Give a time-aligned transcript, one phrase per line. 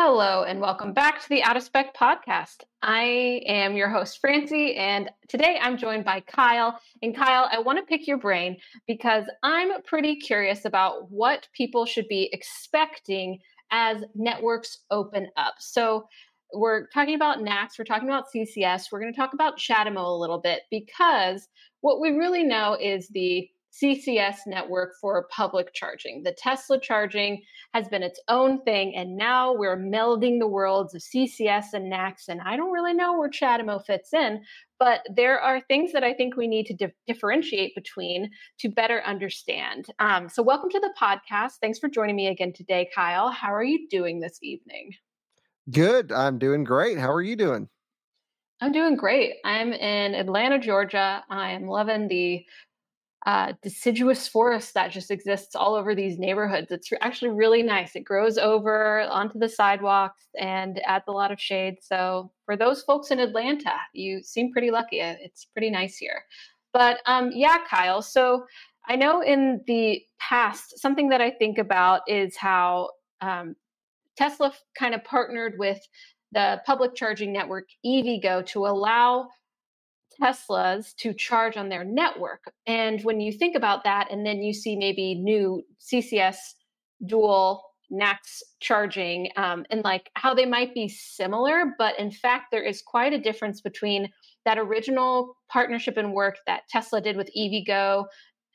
[0.00, 2.58] Hello, and welcome back to the Out of Spec podcast.
[2.82, 6.78] I am your host, Francie, and today I'm joined by Kyle.
[7.02, 11.84] And Kyle, I want to pick your brain because I'm pretty curious about what people
[11.84, 13.40] should be expecting
[13.72, 15.54] as networks open up.
[15.58, 16.06] So,
[16.54, 20.20] we're talking about NACS, we're talking about CCS, we're going to talk about CHAdeMO a
[20.20, 21.48] little bit because
[21.80, 26.22] what we really know is the CCS network for public charging.
[26.22, 27.42] The Tesla charging
[27.74, 32.28] has been its own thing, and now we're melding the worlds of CCS and NACS.
[32.28, 34.42] And I don't really know where CHAdeMO fits in,
[34.78, 38.30] but there are things that I think we need to di- differentiate between
[38.60, 39.86] to better understand.
[39.98, 41.54] Um, so, welcome to the podcast.
[41.60, 43.30] Thanks for joining me again today, Kyle.
[43.30, 44.92] How are you doing this evening?
[45.70, 46.12] Good.
[46.12, 46.98] I'm doing great.
[46.98, 47.68] How are you doing?
[48.60, 49.34] I'm doing great.
[49.44, 51.22] I'm in Atlanta, Georgia.
[51.30, 52.44] I am loving the
[53.26, 56.70] uh, deciduous forest that just exists all over these neighborhoods.
[56.70, 57.96] It's actually really nice.
[57.96, 61.78] It grows over onto the sidewalks and adds a lot of shade.
[61.80, 65.00] So for those folks in Atlanta, you seem pretty lucky.
[65.00, 66.22] It's pretty nice here.
[66.72, 68.02] But um, yeah, Kyle.
[68.02, 68.44] So
[68.86, 72.90] I know in the past, something that I think about is how
[73.20, 73.56] um,
[74.16, 75.80] Tesla kind of partnered with
[76.32, 79.28] the public charging network EVgo to allow
[80.20, 82.52] Teslas to charge on their network.
[82.66, 86.36] And when you think about that, and then you see maybe new CCS
[87.06, 92.62] dual NACS charging um, and like how they might be similar, but in fact, there
[92.62, 94.10] is quite a difference between
[94.44, 98.04] that original partnership and work that Tesla did with EVgo.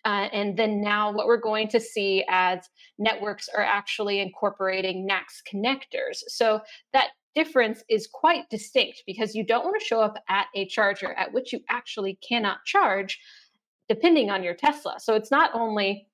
[0.06, 2.60] Uh, and then now, what we're going to see as
[3.00, 6.18] networks are actually incorporating NACS connectors.
[6.28, 6.60] So,
[6.92, 11.14] that difference is quite distinct because you don't want to show up at a charger
[11.14, 13.20] at which you actually cannot charge
[13.90, 14.96] depending on your Tesla.
[15.00, 16.08] So it's not only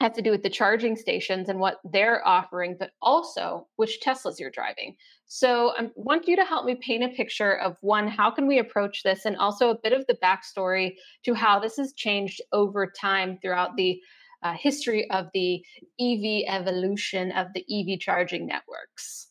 [0.00, 4.38] has to do with the charging stations and what they're offering, but also which Teslas
[4.38, 4.94] you're driving.
[5.26, 8.58] So I want you to help me paint a picture of one, how can we
[8.58, 12.92] approach this, and also a bit of the backstory to how this has changed over
[13.00, 13.98] time throughout the
[14.42, 15.64] uh, history of the
[15.98, 19.25] EV evolution of the EV charging networks.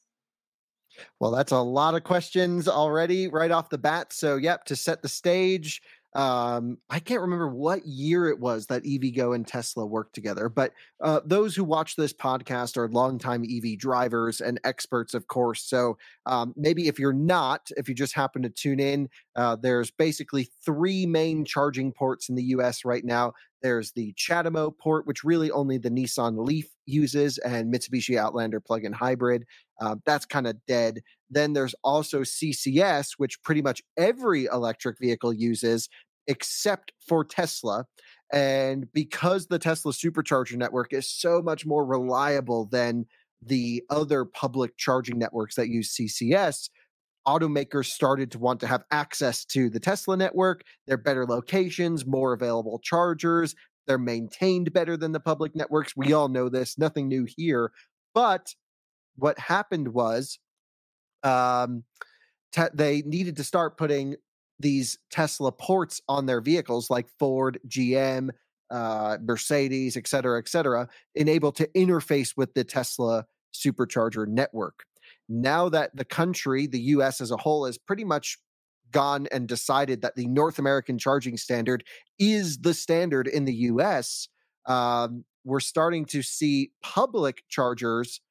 [1.20, 4.14] Well, that's a lot of questions already right off the bat.
[4.14, 5.82] So, yep, to set the stage,
[6.16, 10.72] um, I can't remember what year it was that EVgo and Tesla worked together, but
[11.04, 15.62] uh, those who watch this podcast are longtime EV drivers and experts, of course.
[15.64, 19.92] So um, maybe if you're not, if you just happen to tune in, uh, there's
[19.92, 23.34] basically three main charging ports in the US right now.
[23.62, 28.86] There's the CHAdeMO port, which really only the Nissan Leaf uses, and Mitsubishi Outlander plug
[28.86, 29.46] in hybrid.
[29.82, 31.02] Uh, that's kind of dead.
[31.30, 35.90] Then there's also CCS, which pretty much every electric vehicle uses
[36.28, 37.86] except for Tesla.
[38.32, 43.06] And because the Tesla supercharger network is so much more reliable than
[43.42, 46.70] the other public charging networks that use CCS,
[47.28, 50.64] automakers started to want to have access to the Tesla network.
[50.88, 53.56] They're better locations, more available chargers.
[53.88, 55.96] They're maintained better than the public networks.
[55.96, 57.72] We all know this, nothing new here.
[58.14, 58.54] But
[59.16, 60.40] what happened was
[61.24, 61.84] um,
[62.52, 64.16] te- they needed to start putting
[64.60, 68.30] these Tesla ports on their vehicles, like Ford, GM,
[68.72, 74.86] uh, Mercedes, et cetera, et cetera, enable to interface with the Tesla supercharger network.
[75.30, 78.38] Now that the country, the US as a whole, has pretty much
[78.92, 81.84] gone and decided that the North American charging standard
[82.20, 84.28] is the standard in the US,
[84.68, 88.22] um, we're starting to see public chargers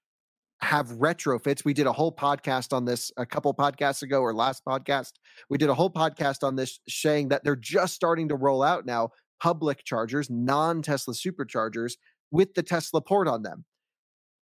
[0.61, 1.65] have retrofits.
[1.65, 5.13] We did a whole podcast on this a couple podcasts ago or last podcast.
[5.51, 8.87] We did a whole podcast on this saying that they're just starting to roll out
[8.87, 9.11] now
[9.41, 11.95] public chargers, non Tesla superchargers
[12.31, 13.65] with the Tesla port on them.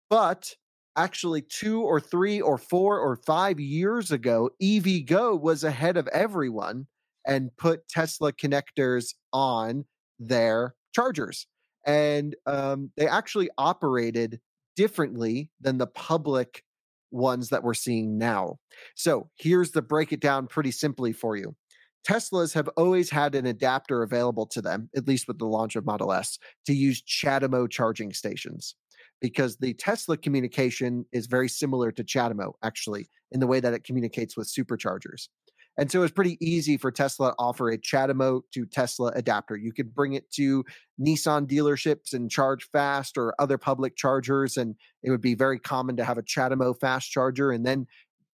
[0.08, 0.54] But
[0.96, 6.86] actually, two or three or four or five years ago, EVgo was ahead of everyone
[7.26, 9.84] and put Tesla connectors on
[10.18, 11.46] their chargers.
[11.86, 14.40] And um, they actually operated
[14.76, 16.64] differently than the public
[17.10, 18.56] ones that we're seeing now.
[18.94, 21.54] So here's the break it down pretty simply for you.
[22.08, 25.86] Teslas have always had an adapter available to them, at least with the launch of
[25.86, 28.74] Model S, to use CHAdeMO charging stations
[29.20, 33.84] because the Tesla communication is very similar to CHAdeMO, actually, in the way that it
[33.84, 35.28] communicates with superchargers.
[35.78, 39.56] And so it's pretty easy for Tesla to offer a CHAdeMO to Tesla adapter.
[39.56, 40.64] You could bring it to
[41.00, 44.56] Nissan dealerships and charge fast or other public chargers.
[44.56, 47.50] And it would be very common to have a CHAdeMO fast charger.
[47.50, 47.86] And then,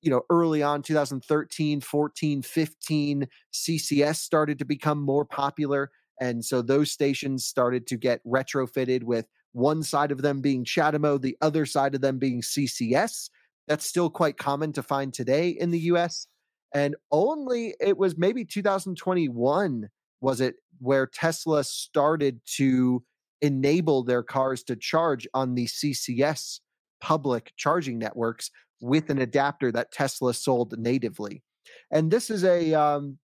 [0.03, 5.93] you know, early on 2013, 14, 15, CCS started to become more popular.
[6.21, 11.21] And so those stations started to get retrofitted with one side of them being CHAdeMO,
[11.21, 13.31] the other side of them being CCS.
[13.69, 16.27] That's still quite common to find today in the US.
[16.75, 19.89] And only it was maybe 2021
[20.21, 23.03] was it where Tesla started to
[23.41, 26.61] enable their cars to charge on the CCS
[27.01, 28.51] public charging networks
[28.81, 31.43] with an adapter that Tesla sold natively.
[31.91, 33.19] And this is a um,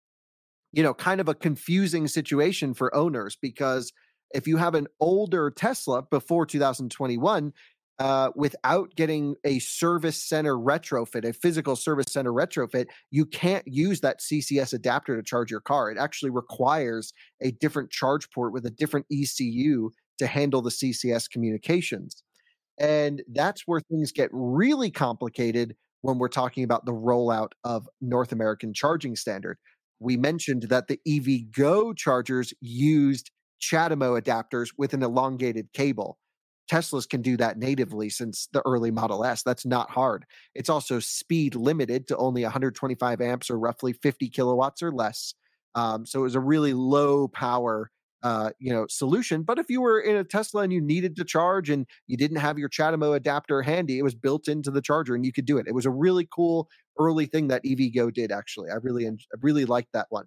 [0.73, 3.93] you know kind of a confusing situation for owners because
[4.35, 7.53] if you have an older Tesla before 2021,
[7.99, 14.01] uh, without getting a service center retrofit, a physical service center retrofit, you can't use
[14.01, 15.91] that CCS adapter to charge your car.
[15.91, 21.31] It actually requires a different charge port with a different ECU to handle the CCS
[21.31, 22.23] communications.
[22.79, 28.33] And that's where things get really complicated when we're talking about the rollout of North
[28.33, 29.57] American charging standard.
[30.01, 33.31] We mentioned that the EVgo chargers used
[33.63, 36.19] CHAdeMO adapters with an elongated cable.
[36.71, 39.43] Teslas can do that natively since the early Model S.
[39.43, 40.25] That's not hard.
[40.55, 45.35] It's also speed limited to only 125 amps or roughly 50 kilowatts or less.
[45.75, 47.91] Um, so it was a really low power,
[48.23, 49.43] uh, you know, solution.
[49.43, 52.39] But if you were in a Tesla and you needed to charge and you didn't
[52.39, 55.59] have your CHAdeMO adapter handy, it was built into the charger and you could do
[55.59, 55.67] it.
[55.67, 56.69] It was a really cool
[56.99, 58.33] early thing that EVgo did.
[58.33, 59.13] Actually, I really, I
[59.43, 60.27] really liked that one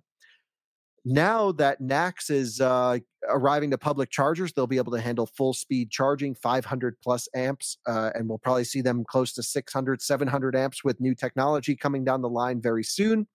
[1.10, 2.98] now that NACS is uh,
[3.30, 7.78] arriving to public chargers, they'll be able to handle full speed charging, 500 plus amps,
[7.88, 12.04] uh, and we'll probably see them close to 600, 700 amps with new technology coming
[12.04, 13.26] down the line very soon.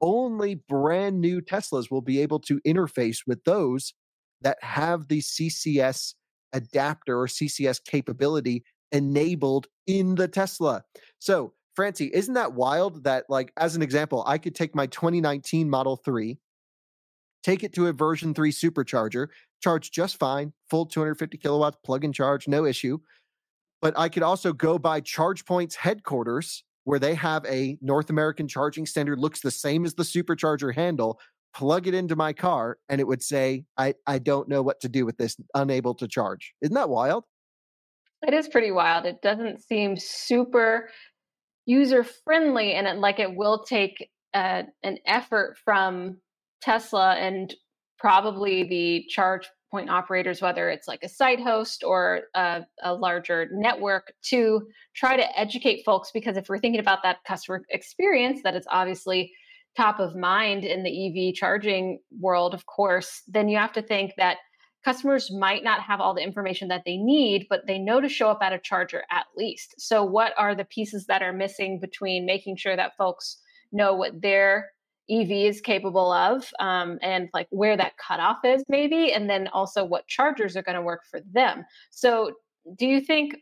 [0.00, 3.94] Only brand new Teslas will be able to interface with those
[4.40, 6.14] that have the CCS
[6.52, 10.82] adapter or CCS capability enabled in the Tesla.
[11.20, 15.70] So, Francie, isn't that wild that, like, as an example, I could take my 2019
[15.70, 16.38] Model 3
[17.44, 19.28] take it to a version 3 supercharger,
[19.62, 22.98] charge just fine, full 250 kilowatts, plug and charge, no issue.
[23.80, 28.86] But I could also go by ChargePoint's headquarters, where they have a North American charging
[28.86, 31.20] standard, looks the same as the supercharger handle,
[31.54, 34.88] plug it into my car, and it would say, I, I don't know what to
[34.88, 36.54] do with this, unable to charge.
[36.62, 37.24] Isn't that wild?
[38.26, 39.04] It is pretty wild.
[39.04, 40.88] It doesn't seem super
[41.66, 46.18] user friendly, and it, like it will take uh, an effort from
[46.64, 47.54] Tesla and
[47.98, 53.48] probably the charge point operators, whether it's like a site host or a, a, larger
[53.52, 54.62] network, to
[54.94, 56.10] try to educate folks.
[56.14, 59.32] Because if we're thinking about that customer experience, that is obviously
[59.76, 64.12] top of mind in the EV charging world, of course, then you have to think
[64.16, 64.36] that
[64.84, 68.30] customers might not have all the information that they need, but they know to show
[68.30, 69.74] up at a charger at least.
[69.78, 73.40] So, what are the pieces that are missing between making sure that folks
[73.72, 74.70] know what their
[75.10, 79.84] EV is capable of um, and like where that cutoff is, maybe, and then also
[79.84, 81.64] what chargers are going to work for them.
[81.90, 82.32] So,
[82.76, 83.36] do you think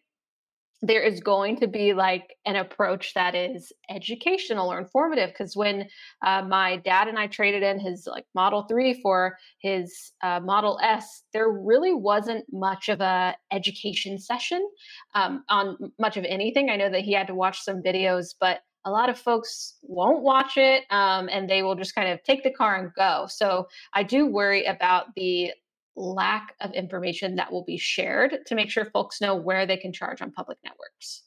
[0.85, 5.31] there is going to be like an approach that is educational or informative?
[5.31, 5.89] Because when
[6.27, 10.81] uh, my dad and I traded in his like Model 3 for his uh, Model
[10.83, 14.69] S, there really wasn't much of a education session
[15.15, 16.69] um, on much of anything.
[16.69, 20.23] I know that he had to watch some videos, but a lot of folks won't
[20.23, 23.27] watch it um, and they will just kind of take the car and go.
[23.29, 25.53] So I do worry about the
[25.95, 29.93] lack of information that will be shared to make sure folks know where they can
[29.93, 31.23] charge on public networks.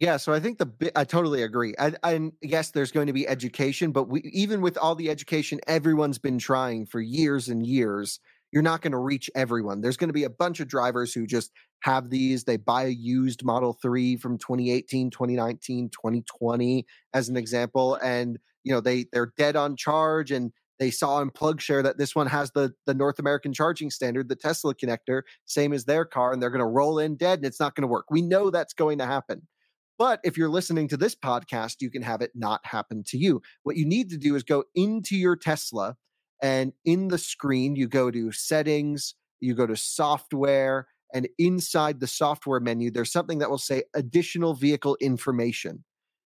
[0.00, 1.74] Yeah, so I think the I totally agree.
[1.78, 5.60] I, I yes, there's going to be education, but we, even with all the education
[5.68, 8.18] everyone's been trying for years and years,
[8.54, 9.80] you're not going to reach everyone.
[9.80, 11.50] There's going to be a bunch of drivers who just
[11.82, 12.44] have these.
[12.44, 18.72] They buy a used Model 3 from 2018, 2019, 2020 as an example and you
[18.72, 22.52] know they they're dead on charge and they saw in PlugShare that this one has
[22.52, 26.50] the the North American charging standard, the Tesla connector, same as their car, and they're
[26.50, 28.06] going to roll in dead, and it's not going to work.
[28.08, 29.48] We know that's going to happen.
[29.98, 33.42] But if you're listening to this podcast, you can have it not happen to you.
[33.62, 35.96] What you need to do is go into your Tesla,
[36.44, 42.06] and in the screen, you go to settings, you go to software, and inside the
[42.06, 45.84] software menu, there's something that will say additional vehicle information.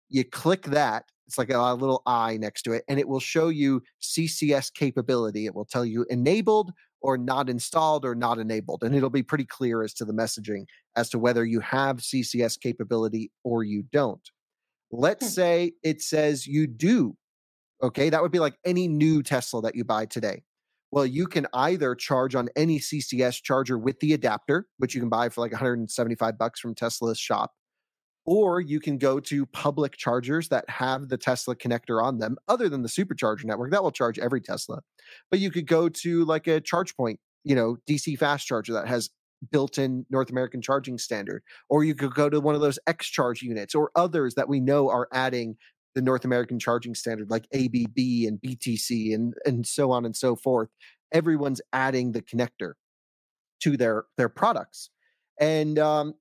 [0.09, 3.49] You click that, it's like a little eye next to it, and it will show
[3.49, 5.47] you CCS capability.
[5.47, 8.85] It will tell you enabled or not installed or not enabled.
[8.85, 12.61] And it'll be pretty clear as to the messaging as to whether you have CCS
[12.61, 14.31] capability or you don't.
[14.93, 15.33] Let's hmm.
[15.33, 17.17] say it says you do.
[17.85, 20.43] Okay, that would be like any new Tesla that you buy today.
[20.91, 25.11] Well, you can either charge on any CCS charger with the adapter, which you can
[25.11, 27.53] buy for like 175 bucks from Tesla's shop,
[28.25, 32.71] or you can go to public chargers that have the Tesla connector on them, other
[32.71, 33.71] than the supercharger network.
[33.71, 34.81] That will charge every Tesla.
[35.31, 39.11] But you could go to like a ChargePoint, you know, DC fast charger that has
[39.53, 43.43] built-in North American charging standard, or you could go to one of those X charge
[43.43, 45.57] units or others that we know are adding
[45.95, 47.97] the North American charging standard, like ABB
[48.27, 50.69] and BTC and and so on and so forth.
[51.13, 52.73] Everyone's adding the connector
[53.63, 54.91] to their their products,
[55.41, 56.15] and um,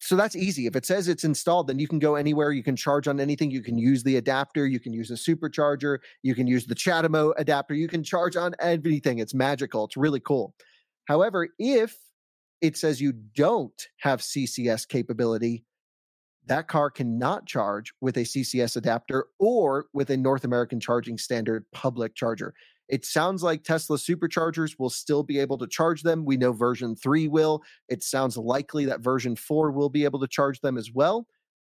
[0.00, 0.66] so that's easy.
[0.66, 2.52] If it says it's installed, then you can go anywhere.
[2.52, 3.50] You can charge on anything.
[3.50, 4.66] You can use the adapter.
[4.66, 5.98] You can use a supercharger.
[6.22, 7.74] You can use the CHAdeMO adapter.
[7.74, 9.18] You can charge on everything.
[9.18, 9.84] It's magical.
[9.84, 10.54] It's really cool.
[11.04, 11.98] However, if
[12.62, 15.64] it says you don't have CCS capability,
[16.50, 21.64] that car cannot charge with a CCS adapter or with a North American charging standard
[21.72, 22.54] public charger.
[22.88, 26.24] It sounds like Tesla superchargers will still be able to charge them.
[26.24, 27.62] We know version 3 will.
[27.88, 31.28] It sounds likely that version 4 will be able to charge them as well.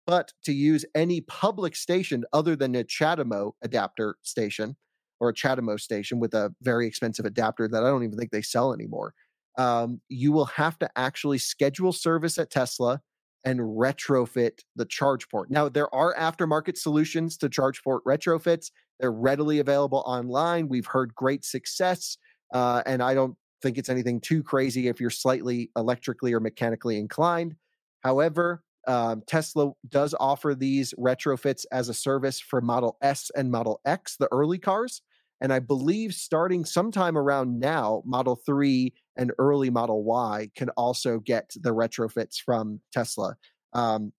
[0.06, 4.76] But to use any public station other than a CHAdeMO adapter station
[5.18, 8.42] or a CHAdeMO station with a very expensive adapter that I don't even think they
[8.42, 9.12] sell anymore,
[9.58, 13.00] um, you will have to actually schedule service at Tesla
[13.44, 15.50] and retrofit the charge port.
[15.50, 18.70] Now, there are aftermarket solutions to charge port retrofits.
[19.00, 20.68] They're readily available online.
[20.68, 22.18] We've heard great success,
[22.52, 26.98] uh, and I don't think it's anything too crazy if you're slightly electrically or mechanically
[26.98, 27.54] inclined.
[28.02, 33.80] However, um, Tesla does offer these retrofits as a service for Model S and Model
[33.84, 35.02] X, the early cars.
[35.40, 41.20] And I believe starting sometime around now, Model 3 and early Model Y can also
[41.20, 43.36] get the retrofits from Tesla.
[43.72, 44.12] Um,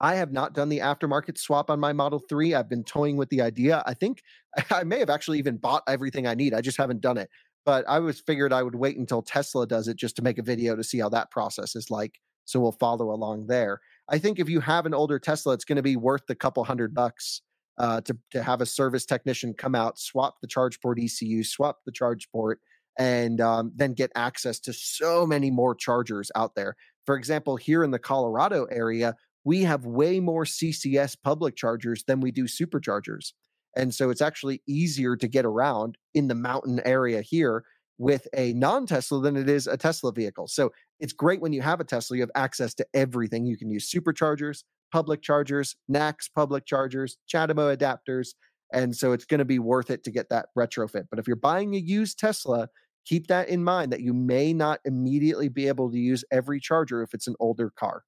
[0.00, 2.54] I have not done the aftermarket swap on my Model 3.
[2.54, 3.82] I've been toying with the idea.
[3.86, 4.22] I think
[4.70, 6.54] I may have actually even bought everything I need.
[6.54, 7.28] I just haven't done it.
[7.66, 10.42] But I was figured I would wait until Tesla does it just to make a
[10.42, 12.18] video to see how that process is like.
[12.46, 13.80] So we'll follow along there.
[14.08, 16.64] I think if you have an older Tesla, it's going to be worth the couple
[16.64, 17.42] hundred bucks
[17.78, 21.78] uh, to to have a service technician come out, swap the charge port ECU, swap
[21.86, 22.60] the charge port,
[22.98, 26.76] and um, then get access to so many more chargers out there.
[27.06, 32.20] For example, here in the Colorado area, we have way more CCS public chargers than
[32.20, 33.32] we do superchargers.
[33.76, 37.64] And so it's actually easier to get around in the mountain area here
[37.96, 40.48] with a non Tesla than it is a Tesla vehicle.
[40.48, 43.46] So it's great when you have a Tesla, you have access to everything.
[43.46, 48.28] You can use superchargers, public chargers, NACS public chargers, CHAdeMO adapters.
[48.72, 51.04] And so it's going to be worth it to get that retrofit.
[51.10, 52.68] But if you're buying a used Tesla,
[53.06, 57.02] keep that in mind that you may not immediately be able to use every charger
[57.02, 58.02] if it's an older car.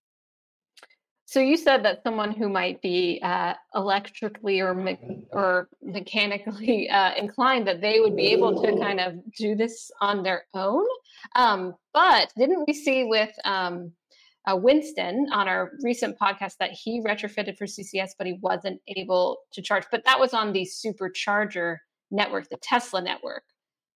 [1.31, 7.15] So you said that someone who might be uh, electrically or me- or mechanically uh,
[7.15, 10.85] inclined that they would be able to kind of do this on their own.
[11.37, 13.93] Um, but didn't we see with um,
[14.47, 19.39] uh, Winston on our recent podcast that he retrofitted for CCS, but he wasn't able
[19.53, 19.85] to charge.
[19.91, 21.79] But that was on the supercharger
[22.11, 23.45] network, the Tesla network.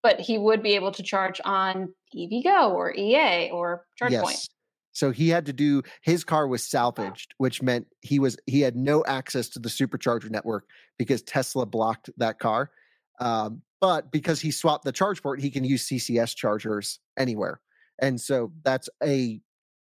[0.02, 4.10] But he would be able to charge on EVgo or EA or ChargePoint.
[4.10, 4.48] Yes.
[4.92, 8.76] So he had to do his car was salvaged, which meant he was he had
[8.76, 10.66] no access to the supercharger network
[10.98, 12.70] because Tesla blocked that car.
[13.18, 17.60] Um, but because he swapped the charge port, he can use CCS chargers anywhere.
[18.00, 19.40] And so that's a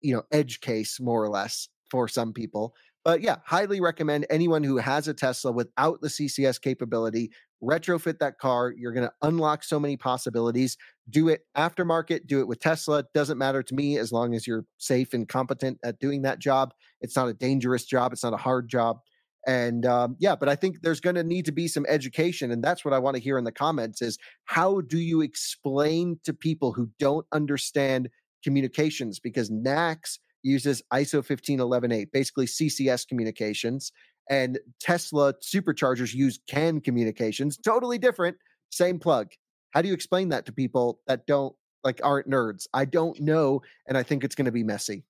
[0.03, 2.75] you know edge case more or less for some people.
[3.03, 7.31] But yeah, highly recommend anyone who has a Tesla without the CCS capability
[7.63, 8.74] retrofit that car.
[8.77, 10.77] You're going to unlock so many possibilities.
[11.10, 13.05] Do it aftermarket, do it with Tesla.
[13.13, 16.74] Doesn't matter to me as long as you're safe and competent at doing that job.
[17.01, 19.00] It's not a dangerous job, it's not a hard job.
[19.45, 22.51] And um, yeah, but I think there's going to need to be some education.
[22.51, 26.19] And that's what I want to hear in the comments is how do you explain
[26.24, 28.10] to people who don't understand
[28.43, 29.19] communications?
[29.19, 33.91] Because NACS uses ISO 15118, basically CCS communications,
[34.29, 38.38] and Tesla superchargers use CAN communications, totally different,
[38.71, 39.29] same plug.
[39.71, 42.67] How do you explain that to people that don't like aren't nerds?
[42.73, 45.03] I don't know, and I think it's going to be messy.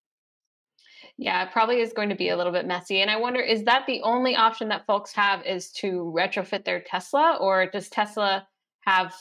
[1.17, 3.01] Yeah, it probably is going to be a little bit messy.
[3.01, 6.81] And I wonder, is that the only option that folks have is to retrofit their
[6.81, 8.47] Tesla, or does Tesla
[8.81, 9.13] have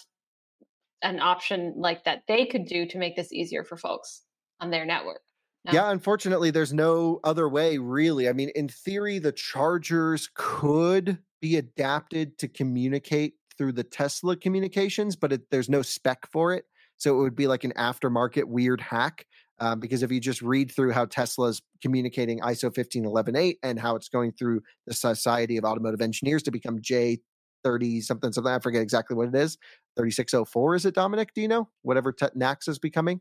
[1.02, 4.23] an option like that they could do to make this easier for folks
[4.61, 5.21] on their network?
[5.64, 5.73] No.
[5.73, 8.28] Yeah, unfortunately, there's no other way, really.
[8.28, 15.14] I mean, in theory, the chargers could be adapted to communicate through the Tesla communications,
[15.14, 16.64] but it, there's no spec for it.
[16.97, 19.26] So it would be like an aftermarket weird hack.
[19.59, 24.09] Um, because if you just read through how Tesla's communicating ISO 15118 and how it's
[24.09, 29.16] going through the Society of Automotive Engineers to become J30 something something, I forget exactly
[29.16, 29.59] what it is.
[29.97, 31.35] 3604 is it, Dominic?
[31.35, 31.69] Do you know?
[31.83, 33.21] Whatever te- NACS is becoming,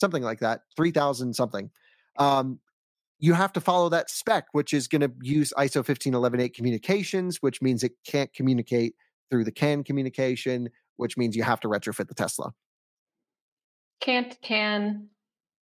[0.00, 1.70] something like that, 3000 something.
[2.18, 2.60] Um,
[3.18, 7.60] you have to follow that spec, which is going to use ISO 15118 communications, which
[7.60, 8.94] means it can't communicate
[9.30, 12.52] through the CAN communication, which means you have to retrofit the Tesla.
[14.00, 15.08] Can't, can,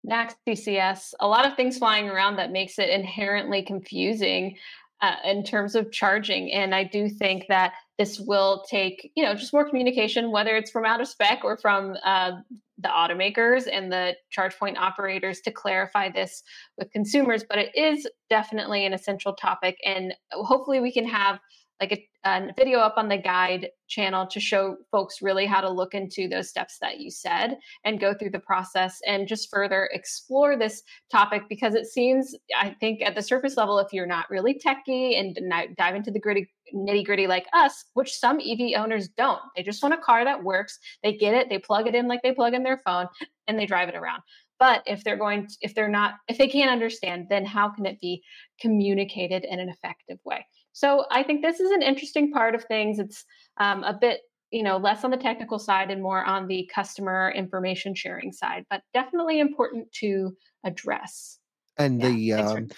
[0.08, 4.56] NACS CCS, a lot of things flying around that makes it inherently confusing
[5.00, 6.52] uh, in terms of charging.
[6.52, 10.70] And I do think that this will take, you know, just more communication, whether it's
[10.70, 12.32] from out of spec or from uh,
[12.78, 16.42] the automakers and the charge point operators to clarify this
[16.78, 17.44] with consumers.
[17.48, 19.78] But it is definitely an essential topic.
[19.84, 21.40] And hopefully we can have
[21.80, 25.70] like a, a, video up on the guide channel to show folks really how to
[25.70, 29.88] look into those steps that you said and go through the process and just further
[29.92, 34.28] explore this topic because it seems i think at the surface level if you're not
[34.30, 35.38] really techy and
[35.76, 39.82] dive into the gritty nitty gritty like us which some ev owners don't they just
[39.82, 42.52] want a car that works they get it they plug it in like they plug
[42.52, 43.06] in their phone
[43.48, 44.22] and they drive it around.
[44.60, 47.86] But if they're going to, if they're not if they can't understand then how can
[47.86, 48.22] it be
[48.60, 50.46] communicated in an effective way
[50.78, 53.00] so I think this is an interesting part of things.
[53.00, 53.24] It's
[53.56, 54.20] um, a bit
[54.52, 58.64] you know less on the technical side and more on the customer information sharing side,
[58.70, 61.40] but definitely important to address.
[61.78, 62.68] And yeah, the um,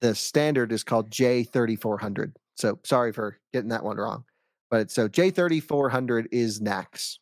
[0.00, 2.34] the standard is called J thirty four hundred.
[2.56, 4.24] So sorry for getting that one wrong,
[4.70, 7.18] but so J thirty four hundred is NACS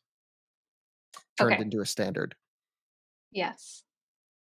[1.36, 1.62] turned okay.
[1.62, 2.36] into a standard.
[3.32, 3.82] Yes.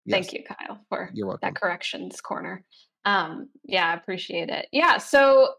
[0.07, 0.15] yes.
[0.15, 1.11] Thank you, Kyle, for
[1.43, 2.65] that corrections corner.
[3.05, 4.67] Um, yeah, I appreciate it.
[4.73, 4.99] Yeah.
[4.99, 5.55] So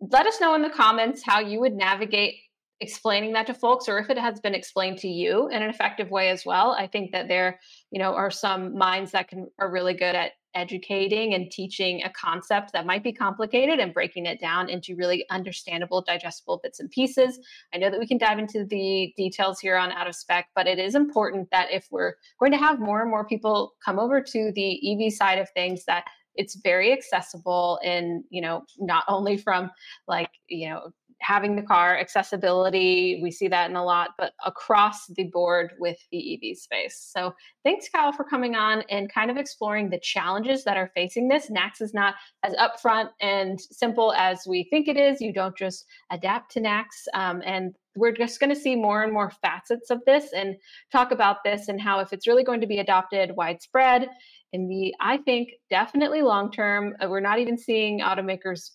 [0.00, 2.36] let us know in the comments how you would navigate
[2.82, 6.10] explaining that to folks or if it has been explained to you in an effective
[6.10, 7.60] way as well i think that there
[7.92, 12.10] you know are some minds that can are really good at educating and teaching a
[12.10, 16.90] concept that might be complicated and breaking it down into really understandable digestible bits and
[16.90, 17.38] pieces
[17.72, 20.66] i know that we can dive into the details here on out of spec but
[20.66, 24.20] it is important that if we're going to have more and more people come over
[24.20, 29.36] to the ev side of things that it's very accessible and you know not only
[29.36, 29.70] from
[30.08, 30.90] like you know
[31.22, 35.98] having the car accessibility we see that in a lot but across the board with
[36.10, 37.10] the ev space.
[37.12, 41.28] So thanks kyle for coming on and kind of exploring the challenges that are facing
[41.28, 41.50] this.
[41.50, 45.20] Nacs is not as upfront and simple as we think it is.
[45.20, 49.12] You don't just adapt to nacs um, and we're just going to see more and
[49.12, 50.56] more facets of this and
[50.90, 54.08] talk about this and how if it's really going to be adopted widespread
[54.52, 58.70] in the i think definitely long term uh, we're not even seeing automakers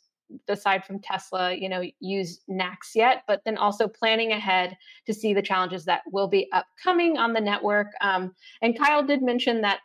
[0.47, 5.33] aside from tesla you know use nacs yet but then also planning ahead to see
[5.33, 9.79] the challenges that will be upcoming on the network um, and kyle did mention that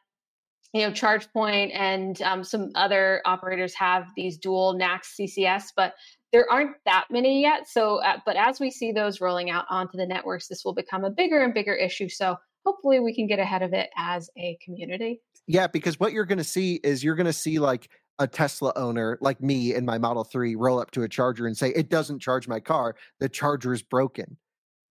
[0.72, 5.94] you know chargepoint and um, some other operators have these dual nacs ccs but
[6.32, 9.96] there aren't that many yet so uh, but as we see those rolling out onto
[9.96, 13.38] the networks this will become a bigger and bigger issue so hopefully we can get
[13.38, 15.20] ahead of it as a community.
[15.46, 17.90] Yeah, because what you're going to see is you're going to see like
[18.22, 21.56] a Tesla owner like me in my Model 3 roll up to a charger and
[21.56, 22.94] say, it doesn't charge my car.
[23.18, 24.36] The charger is broken.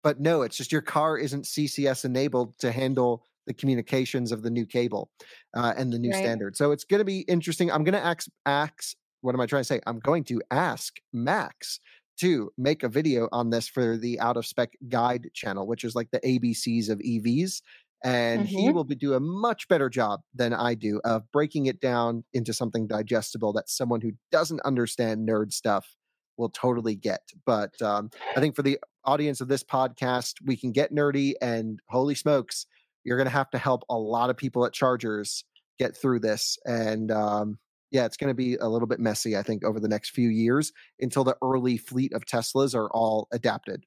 [0.02, 4.50] But no, it's just your car isn't CCS enabled to handle the communications of the
[4.50, 5.10] new cable
[5.54, 6.24] uh, and the new right.
[6.24, 6.56] standard.
[6.56, 7.70] So it's going to be interesting.
[7.70, 9.82] I'm going to ask, ask, what am I trying to say?
[9.86, 11.82] I'm going to ask Max
[12.22, 15.96] to make a video on this for the out of spec guide channel, which is
[15.96, 17.62] like the ABCs of EVs
[18.04, 18.58] and mm-hmm.
[18.58, 22.24] he will be, do a much better job than I do of breaking it down
[22.34, 25.96] into something digestible that someone who doesn't understand nerd stuff
[26.38, 27.22] will totally get.
[27.46, 31.80] But um, I think for the audience of this podcast, we can get nerdy, and
[31.90, 32.68] holy smokes,
[33.04, 35.44] you're going to have to help a lot of people at Chargers
[35.80, 36.58] get through this.
[36.66, 37.58] And um,
[37.92, 40.30] yeah, it's going to be a little bit messy, I think, over the next few
[40.30, 43.86] years until the early fleet of Teslas are all adapted.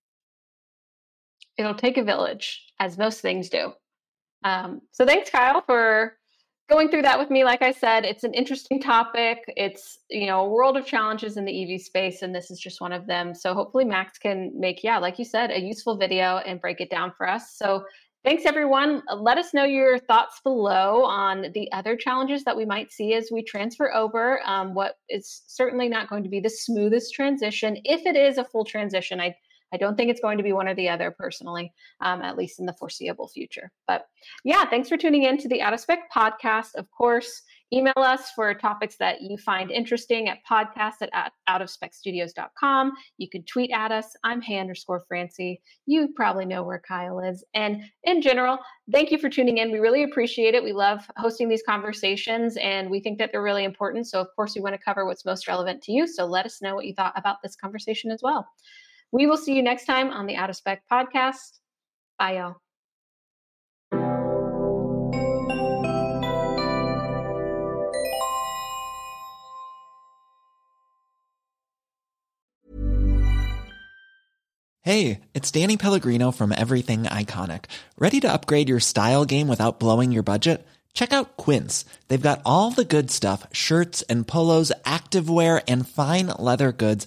[1.59, 3.73] It'll take a village, as most things do.
[4.45, 6.17] Um, so thanks, Kyle, for
[6.69, 7.45] going through that with me.
[7.45, 9.39] Like I said, it's an interesting topic.
[9.57, 12.81] It's you know a world of challenges in the EV space, and this is just
[12.81, 13.35] one of them.
[13.35, 16.91] So hopefully Max can make yeah, like you said, a useful video and break it
[16.91, 17.57] down for us.
[17.57, 17.85] So
[18.23, 19.03] Thanks, everyone.
[19.17, 23.31] Let us know your thoughts below on the other challenges that we might see as
[23.33, 24.43] we transfer over.
[24.45, 27.79] Um, what is certainly not going to be the smoothest transition.
[27.85, 29.35] If it is a full transition, I
[29.73, 32.61] I don't think it's going to be one or the other personally, um, at least
[32.61, 33.71] in the foreseeable future.
[33.87, 34.07] But
[34.45, 36.75] yeah, thanks for tuning in to the Out of Spec podcast.
[36.75, 42.93] Of course, email us for topics that you find interesting at podcast at outofspecstudios.com.
[43.19, 44.07] You can tweet at us.
[44.25, 45.61] I'm hey underscore Francie.
[45.87, 47.45] You probably know where Kyle is.
[47.55, 48.59] And in general,
[48.93, 49.71] thank you for tuning in.
[49.71, 50.65] We really appreciate it.
[50.65, 54.09] We love hosting these conversations and we think that they're really important.
[54.09, 56.07] So, of course, we want to cover what's most relevant to you.
[56.07, 58.49] So, let us know what you thought about this conversation as well.
[59.13, 61.59] We will see you next time on the Out of Spec podcast.
[62.19, 62.57] Bye, y'all.
[74.83, 77.67] Hey, it's Danny Pellegrino from Everything Iconic.
[77.99, 80.67] Ready to upgrade your style game without blowing your budget?
[80.95, 81.85] Check out Quince.
[82.09, 87.07] They've got all the good stuff shirts and polos, activewear, and fine leather goods